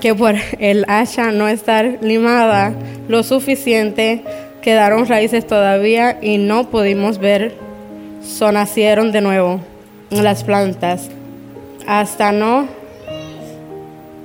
que 0.00 0.14
por 0.14 0.36
el 0.58 0.84
hacha 0.88 1.32
no 1.32 1.48
estar 1.48 1.98
limada 2.00 2.72
lo 3.08 3.22
suficiente, 3.22 4.22
quedaron 4.62 5.06
raíces 5.06 5.46
todavía 5.46 6.18
y 6.20 6.38
no 6.38 6.70
pudimos 6.70 7.18
ver, 7.18 7.54
sonacieron 8.22 9.12
de 9.12 9.20
nuevo 9.20 9.60
las 10.10 10.44
plantas. 10.44 11.10
Hasta 11.86 12.32
no, 12.32 12.68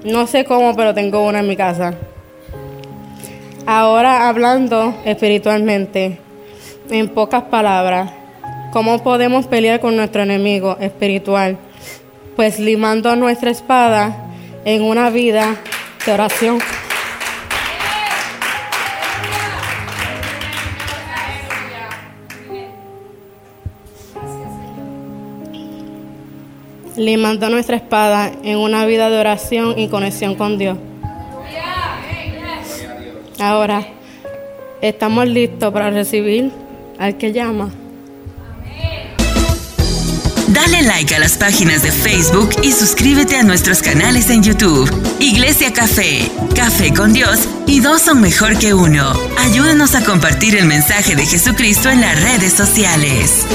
no 0.04 0.28
sé 0.28 0.46
cómo, 0.46 0.76
pero 0.76 0.94
tengo 0.94 1.26
una 1.26 1.40
en 1.40 1.48
mi 1.48 1.56
casa. 1.56 1.94
Ahora 3.66 4.28
hablando 4.28 4.94
espiritualmente, 5.06 6.20
en 6.90 7.08
pocas 7.10 7.44
palabras, 7.44 8.12
¿cómo 8.74 9.02
podemos 9.02 9.48
pelear 9.48 9.80
con 9.80 9.96
nuestro 9.96 10.24
enemigo 10.24 10.78
espiritual? 10.82 11.58
Pues 12.36 12.60
limando 12.60 13.16
nuestra 13.16 13.52
espada 13.52 14.18
en 14.66 14.82
una 14.82 15.10
vida 15.10 15.56
de 16.06 16.12
oración. 16.12 16.60
Limando 26.96 27.50
nuestra 27.50 27.76
espada 27.76 28.32
en 28.44 28.58
una 28.58 28.86
vida 28.86 29.10
de 29.10 29.20
oración 29.20 29.78
y 29.78 29.88
conexión 29.88 30.36
con 30.36 30.58
Dios. 30.58 30.78
Ahora, 33.40 33.86
estamos 34.82 35.28
listos 35.28 35.74
para 35.74 35.90
recibir 35.90 36.52
al 37.00 37.18
que 37.18 37.32
llama. 37.32 37.72
Dale 40.54 40.84
like 40.84 41.16
a 41.16 41.20
las 41.20 41.38
páginas 41.38 41.82
de 41.82 41.92
Facebook 41.92 42.50
y 42.62 42.72
suscríbete 42.72 43.38
a 43.38 43.44
nuestros 43.44 43.82
canales 43.82 44.30
en 44.30 44.44
YouTube. 44.44 44.88
Iglesia 45.20 45.74
Café, 45.74 46.30
Café 46.56 46.94
con 46.94 47.12
Dios 47.12 47.40
y 47.66 47.80
dos 47.80 48.04
son 48.04 48.22
mejor 48.22 48.60
que 48.60 48.74
uno. 48.74 49.14
Ayúdanos 49.40 49.96
a 49.96 50.04
compartir 50.04 50.56
el 50.56 50.66
mensaje 50.66 51.16
de 51.16 51.26
Jesucristo 51.26 51.90
en 51.90 52.02
las 52.02 52.22
redes 52.22 52.54
sociales. 52.54 53.46